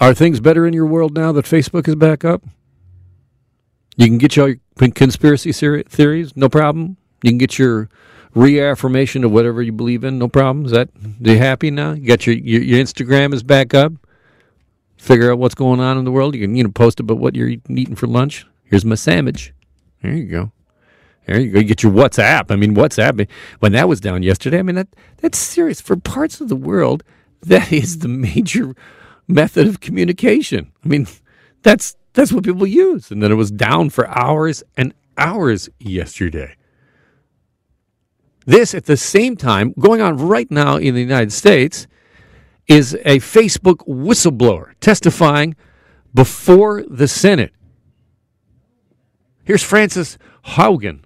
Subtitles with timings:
[0.00, 2.42] Are things better in your world now that Facebook is back up?
[3.96, 4.56] You can get your
[4.94, 6.96] conspiracy theories, no problem.
[7.22, 7.90] You can get your
[8.34, 10.64] reaffirmation of whatever you believe in, no problem.
[10.64, 10.88] Is that
[11.20, 11.92] you happy now?
[11.92, 13.92] You got your, your your Instagram is back up.
[14.96, 16.34] Figure out what's going on in the world.
[16.34, 18.46] You can you know post about what you're eating for lunch.
[18.64, 19.52] Here's my sandwich.
[20.02, 20.52] There you go.
[21.26, 21.58] There you go.
[21.58, 22.50] You get your WhatsApp.
[22.50, 23.20] I mean, WhatsApp.
[23.20, 23.26] Eh,
[23.58, 24.88] when that was down yesterday, I mean that
[25.18, 27.02] that's serious for parts of the world.
[27.42, 28.74] That is the major
[29.32, 30.72] method of communication.
[30.84, 31.06] I mean,
[31.62, 33.10] that's that's what people use.
[33.10, 36.56] And then it was down for hours and hours yesterday.
[38.46, 41.86] This at the same time going on right now in the United States
[42.66, 45.54] is a Facebook whistleblower testifying
[46.14, 47.52] before the Senate.
[49.44, 51.02] Here's Frances Haugen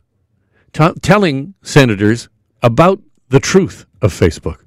[0.72, 2.28] t- telling senators
[2.62, 4.60] about the truth of Facebook.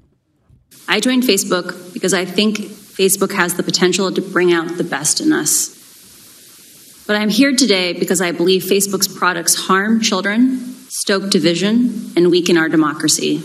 [0.88, 2.60] I joined Facebook because I think
[2.98, 7.06] Facebook has the potential to bring out the best in us.
[7.06, 10.58] But I'm here today because I believe Facebook's products harm children,
[10.90, 13.38] stoke division, and weaken our democracy.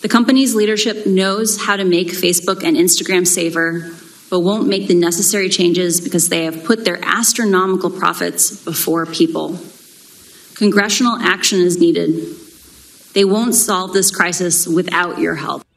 [0.00, 3.92] The company's leadership knows how to make Facebook and Instagram safer,
[4.30, 9.58] but won't make the necessary changes because they have put their astronomical profits before people.
[10.54, 12.36] Congressional action is needed.
[13.12, 15.67] They won't solve this crisis without your help.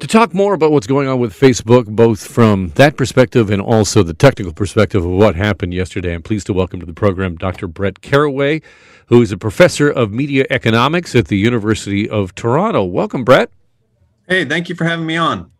[0.00, 4.02] To talk more about what's going on with Facebook, both from that perspective and also
[4.02, 7.66] the technical perspective of what happened yesterday, I'm pleased to welcome to the program Dr.
[7.66, 8.60] Brett Caraway,
[9.06, 12.84] who is a professor of media economics at the University of Toronto.
[12.84, 13.48] Welcome, Brett.
[14.28, 15.50] Hey, thank you for having me on.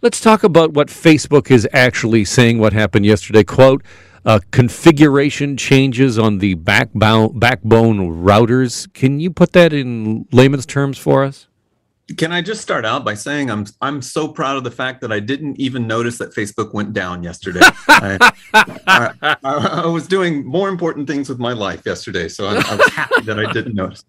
[0.00, 3.44] Let's talk about what Facebook is actually saying, what happened yesterday.
[3.44, 3.84] Quote,
[4.24, 8.90] uh, configuration changes on the backbone, backbone routers.
[8.94, 11.48] Can you put that in layman's terms for us?
[12.18, 15.10] Can I just start out by saying I'm I'm so proud of the fact that
[15.10, 17.60] I didn't even notice that Facebook went down yesterday.
[17.88, 22.76] I, I, I, was doing more important things with my life yesterday, so I, I
[22.76, 24.04] was happy that I didn't notice.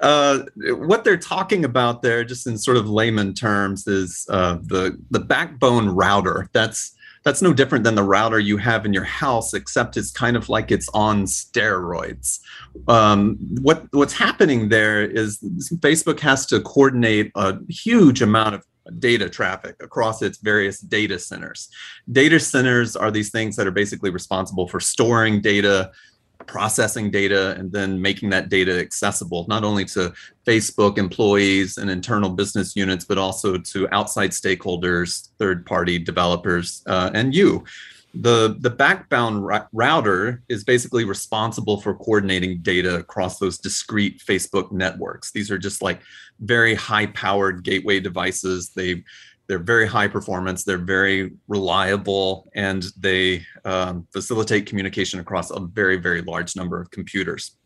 [0.00, 0.40] Uh,
[0.70, 5.20] what they're talking about there, just in sort of layman terms, is uh, the the
[5.20, 6.48] backbone router.
[6.54, 6.94] That's
[7.24, 10.48] that's no different than the router you have in your house, except it's kind of
[10.48, 12.40] like it's on steroids.
[12.86, 15.38] Um, what what's happening there is
[15.80, 18.64] Facebook has to coordinate a huge amount of
[18.98, 21.68] data traffic across its various data centers.
[22.10, 25.90] Data centers are these things that are basically responsible for storing data,
[26.48, 30.12] processing data and then making that data accessible not only to
[30.46, 37.10] Facebook employees and internal business units, but also to outside stakeholders, third party developers, uh,
[37.14, 37.64] and you.
[38.14, 45.30] The, the backbone router is basically responsible for coordinating data across those discrete Facebook networks.
[45.30, 46.00] These are just like
[46.40, 48.70] very high powered gateway devices.
[48.70, 49.04] They
[49.48, 55.96] they're very high performance, they're very reliable, and they um, facilitate communication across a very,
[55.96, 57.56] very large number of computers.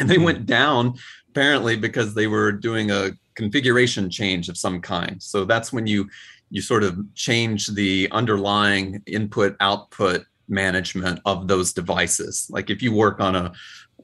[0.00, 0.24] And they hmm.
[0.24, 0.94] went down
[1.30, 5.22] apparently because they were doing a configuration change of some kind.
[5.22, 6.08] So that's when you
[6.50, 12.46] you sort of change the underlying input output management of those devices.
[12.50, 13.52] Like if you work on a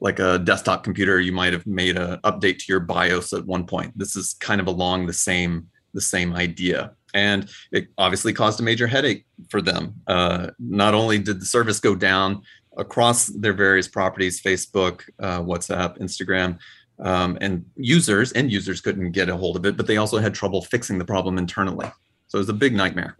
[0.01, 3.65] like a desktop computer, you might have made an update to your BIOS at one
[3.65, 3.97] point.
[3.97, 8.63] This is kind of along the same the same idea and it obviously caused a
[8.63, 9.95] major headache for them.
[10.05, 12.43] Uh, not only did the service go down
[12.77, 16.59] across their various properties Facebook, uh, WhatsApp, Instagram.
[16.99, 20.33] Um, and users and users couldn't get a hold of it, but they also had
[20.33, 21.91] trouble fixing the problem internally.
[22.27, 23.17] So it was a big nightmare.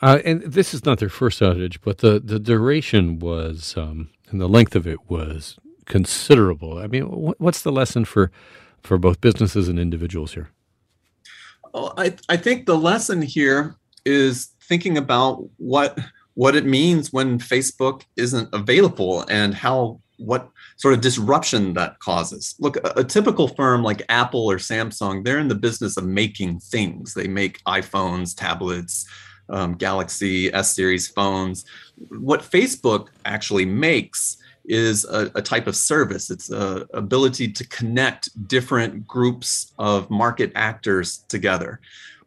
[0.00, 4.40] Uh, and this is not their first outage, but the, the duration was um, and
[4.40, 6.78] the length of it was considerable.
[6.78, 8.30] I mean, what's the lesson for
[8.82, 10.50] for both businesses and individuals here?
[11.72, 15.98] Well, I, I think the lesson here is thinking about what
[16.34, 22.54] what it means when Facebook isn't available and how what sort of disruption that causes.
[22.58, 26.60] Look, a, a, typical firm like Apple or Samsung, they're in the business of making
[26.60, 27.12] things.
[27.12, 29.06] They make iPhones, tablets,
[29.50, 31.64] um, Galaxy S series phones.
[32.08, 36.30] What Facebook actually makes is a, a, type of service.
[36.30, 41.80] It's a ability to connect different groups of market actors together.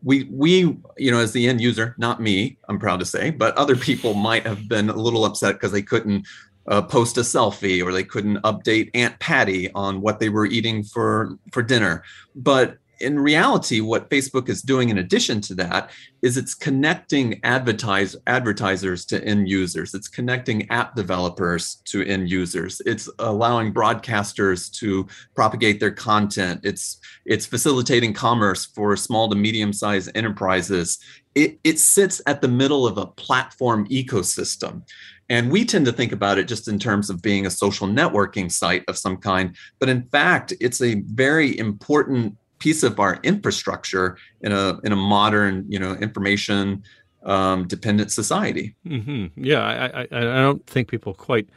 [0.04, 3.56] We, we, you know, as the end user, not me, I'm proud to say, but
[3.58, 6.28] other people might have been a little upset because they couldn't
[6.68, 10.84] uh, post a selfie or they couldn't update Aunt Patty on what they were eating
[10.84, 12.04] for for dinner.
[12.36, 18.16] But in reality, what Facebook is doing in addition to that is it's connecting advertise,
[18.28, 19.94] advertisers to end users.
[19.94, 22.82] It's connecting app developers to end users.
[22.86, 26.62] It's allowing broadcasters to propagate their content.
[26.64, 31.00] It's it's facilitating commerce for small to medium sized enterprises
[31.36, 34.84] it, it sits at the middle of a platform ecosystem.
[35.30, 38.52] And we tend to think about it just in terms of being a social networking
[38.52, 39.56] site of some kind.
[39.80, 44.96] But in fact, it's a very important piece of our infrastructure in a in a
[44.96, 46.84] modern, you know, information
[47.24, 48.76] um, dependent society.
[48.88, 49.44] Mm-hmm.
[49.44, 51.50] Yeah, I, I, I don't think people quite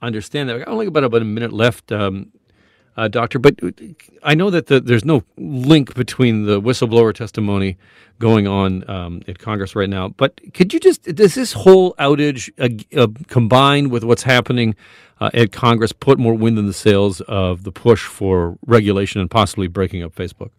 [0.00, 0.66] understand that.
[0.66, 1.92] I only got about a minute left.
[1.92, 2.32] Um,
[2.96, 3.38] uh, doctor.
[3.38, 3.58] But
[4.22, 7.76] I know that the, there's no link between the whistleblower testimony
[8.18, 10.08] going on um, in Congress right now.
[10.08, 14.74] But could you just does this whole outage uh, uh, combined with what's happening
[15.20, 19.30] uh, at Congress put more wind in the sails of the push for regulation and
[19.30, 20.50] possibly breaking up Facebook?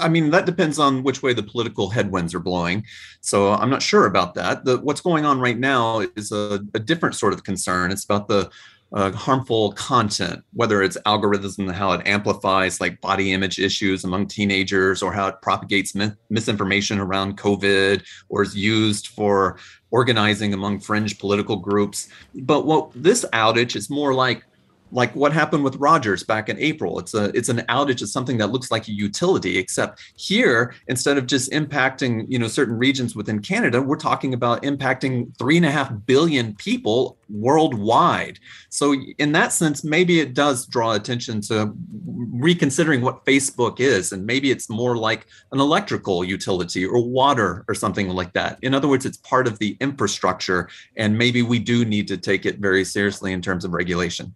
[0.00, 2.84] I mean, that depends on which way the political headwinds are blowing.
[3.20, 4.64] So I'm not sure about that.
[4.64, 7.92] The, what's going on right now is a, a different sort of concern.
[7.92, 8.50] It's about the
[8.92, 14.26] uh, harmful content, whether it's algorithms and how it amplifies like body image issues among
[14.26, 15.94] teenagers or how it propagates
[16.30, 19.58] misinformation around COVID or is used for
[19.90, 22.08] organizing among fringe political groups.
[22.34, 24.44] But what this outage is more like
[24.92, 26.98] like what happened with Rogers back in April.
[26.98, 31.18] It's a it's an outage of something that looks like a utility, except here instead
[31.18, 35.66] of just impacting you know certain regions within Canada, we're talking about impacting three and
[35.66, 38.38] a half billion people worldwide.
[38.70, 41.72] So in that sense, maybe it does draw attention to
[42.06, 47.74] reconsidering what Facebook is, and maybe it's more like an electrical utility or water or
[47.74, 48.58] something like that.
[48.62, 52.46] In other words, it's part of the infrastructure, and maybe we do need to take
[52.46, 54.34] it very seriously in terms of regulation.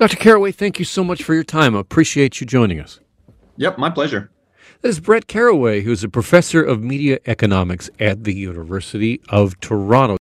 [0.00, 0.16] Dr.
[0.16, 1.76] Caraway, thank you so much for your time.
[1.76, 3.00] I appreciate you joining us.
[3.58, 4.30] Yep, my pleasure.
[4.80, 10.16] That is Brett Caraway, who's a professor of media economics at the University of Toronto.